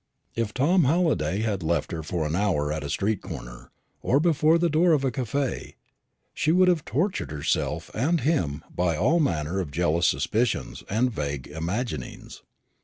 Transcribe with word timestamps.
If 0.33 0.51
Tom 0.51 0.85
Halliday 0.85 1.41
had 1.41 1.61
left 1.61 1.91
her 1.91 2.01
for 2.01 2.25
an 2.25 2.35
hour 2.35 2.73
at 2.73 2.83
a 2.83 2.89
street 2.89 3.21
corner, 3.21 3.69
or 4.01 4.19
before 4.19 4.57
the 4.57 4.67
door 4.67 4.93
of 4.93 5.03
a 5.05 5.11
café, 5.11 5.75
she 6.33 6.51
would 6.51 6.67
have 6.69 6.85
tortured 6.85 7.29
herself 7.29 7.91
and 7.93 8.21
him 8.21 8.63
by 8.75 8.97
all 8.97 9.19
manner 9.19 9.59
of 9.59 9.69
jealous 9.69 10.07
suspicions 10.07 10.81
and 10.89 11.13
vague 11.13 11.45
imaginings. 11.49 12.41